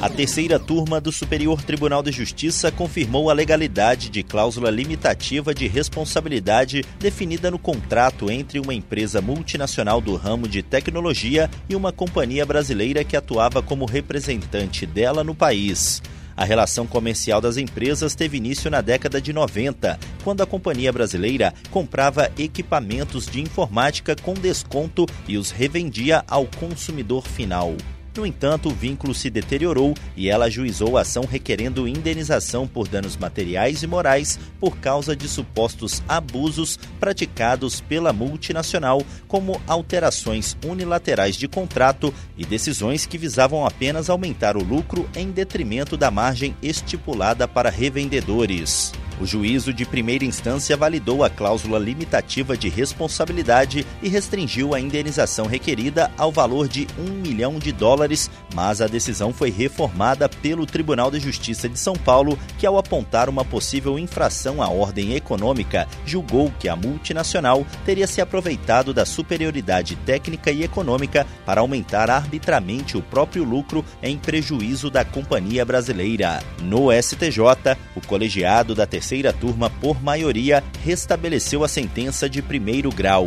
[0.00, 5.66] A terceira turma do Superior Tribunal de Justiça confirmou a legalidade de cláusula limitativa de
[5.66, 12.46] responsabilidade definida no contrato entre uma empresa multinacional do ramo de tecnologia e uma companhia
[12.46, 16.00] brasileira que atuava como representante dela no país.
[16.36, 21.52] A relação comercial das empresas teve início na década de 90, quando a companhia brasileira
[21.72, 27.74] comprava equipamentos de informática com desconto e os revendia ao consumidor final.
[28.18, 33.16] No entanto, o vínculo se deteriorou e ela ajuizou a ação requerendo indenização por danos
[33.16, 41.46] materiais e morais por causa de supostos abusos praticados pela multinacional, como alterações unilaterais de
[41.46, 47.70] contrato e decisões que visavam apenas aumentar o lucro em detrimento da margem estipulada para
[47.70, 48.92] revendedores.
[49.20, 55.46] O juízo de primeira instância validou a cláusula limitativa de responsabilidade e restringiu a indenização
[55.46, 61.10] requerida ao valor de um milhão de dólares, mas a decisão foi reformada pelo Tribunal
[61.10, 66.52] de Justiça de São Paulo, que, ao apontar uma possível infração à ordem econômica, julgou
[66.56, 73.02] que a multinacional teria se aproveitado da superioridade técnica e econômica para aumentar arbitramente o
[73.02, 76.40] próprio lucro em prejuízo da companhia brasileira.
[76.62, 82.90] No STJ, o colegiado da terceira terceira turma, por maioria, restabeleceu a sentença de primeiro
[82.90, 83.24] grau.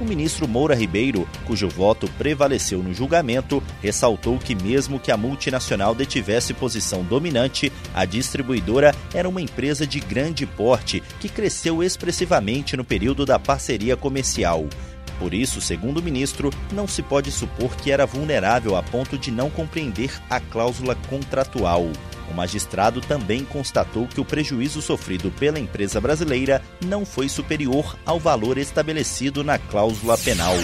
[0.00, 5.92] O ministro Moura Ribeiro, cujo voto prevaleceu no julgamento, ressaltou que, mesmo que a multinacional
[5.92, 12.84] detivesse posição dominante, a distribuidora era uma empresa de grande porte que cresceu expressivamente no
[12.84, 14.64] período da parceria comercial.
[15.18, 19.32] Por isso, segundo o ministro, não se pode supor que era vulnerável a ponto de
[19.32, 21.90] não compreender a cláusula contratual.
[22.30, 28.18] O magistrado também constatou que o prejuízo sofrido pela empresa brasileira não foi superior ao
[28.18, 30.54] valor estabelecido na cláusula penal.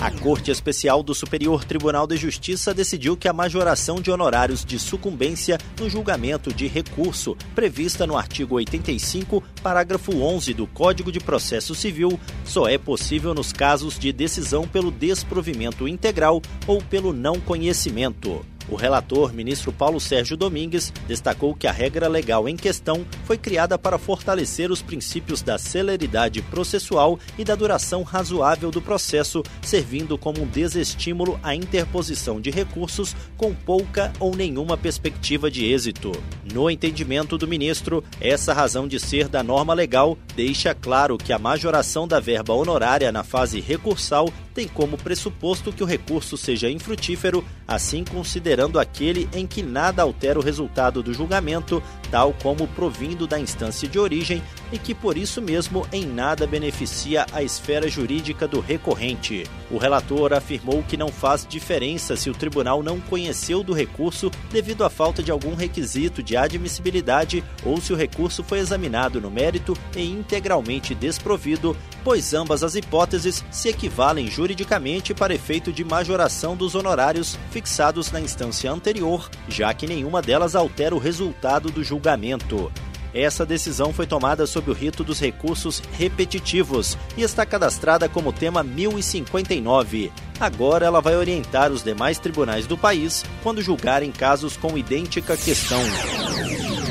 [0.00, 4.78] A Corte Especial do Superior Tribunal de Justiça decidiu que a majoração de honorários de
[4.78, 11.74] sucumbência no julgamento de recurso, prevista no artigo 85, parágrafo 11 do Código de Processo
[11.74, 18.46] Civil, só é possível nos casos de decisão pelo desprovimento integral ou pelo não conhecimento.
[18.70, 23.78] O relator, ministro Paulo Sérgio Domingues, destacou que a regra legal em questão foi criada
[23.78, 30.42] para fortalecer os princípios da celeridade processual e da duração razoável do processo, servindo como
[30.42, 36.12] um desestímulo à interposição de recursos com pouca ou nenhuma perspectiva de êxito.
[36.52, 41.38] No entendimento do ministro, essa razão de ser da norma legal deixa claro que a
[41.38, 47.44] majoração da verba honorária na fase recursal tem como pressuposto que o recurso seja infrutífero,
[47.66, 53.38] assim considerando aquele em que nada altera o resultado do julgamento, tal como provindo da
[53.38, 54.42] instância de origem
[54.72, 59.44] e que por isso mesmo em nada beneficia a esfera jurídica do recorrente.
[59.70, 64.84] O relator afirmou que não faz diferença se o tribunal não conheceu do recurso devido
[64.84, 69.76] à falta de algum requisito de admissibilidade ou se o recurso foi examinado no mérito
[69.96, 76.74] e integralmente desprovido, pois ambas as hipóteses se equivalem juridicamente para efeito de majoração dos
[76.74, 82.70] honorários fixados na instância anterior, já que nenhuma delas altera o resultado do julgamento.
[83.14, 88.62] Essa decisão foi tomada sob o rito dos recursos repetitivos e está cadastrada como tema
[88.62, 90.12] 1059.
[90.38, 95.80] Agora ela vai orientar os demais tribunais do país quando julgarem casos com idêntica questão.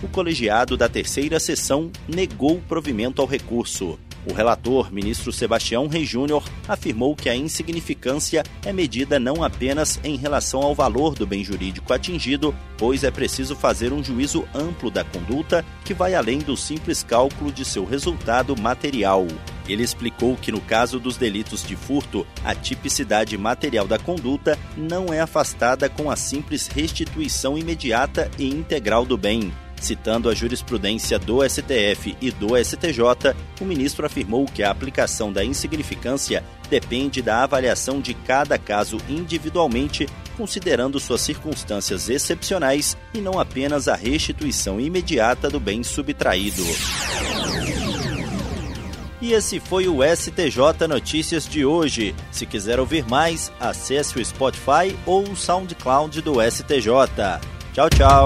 [0.04, 3.98] o colegiado da terceira sessão negou o provimento ao recurso.
[4.29, 10.18] O relator, ministro Sebastião Rei Júnior, afirmou que a insignificância é medida não apenas em
[10.18, 15.06] relação ao valor do bem jurídico atingido, pois é preciso fazer um juízo amplo da
[15.06, 19.25] conduta que vai além do simples cálculo de seu resultado material.
[19.68, 25.13] Ele explicou que no caso dos delitos de furto, a tipicidade material da conduta não
[25.13, 29.53] é afastada com a simples restituição imediata e integral do bem.
[29.79, 35.45] Citando a jurisprudência do STF e do STJ, o ministro afirmou que a aplicação da
[35.45, 43.88] insignificância depende da avaliação de cada caso individualmente, considerando suas circunstâncias excepcionais e não apenas
[43.88, 46.63] a restituição imediata do bem subtraído.
[49.19, 52.15] E esse foi o STJ Notícias de hoje.
[52.31, 57.41] Se quiser ouvir mais, acesse o Spotify ou o SoundCloud do STJ.
[57.74, 58.25] Tchau, tchau.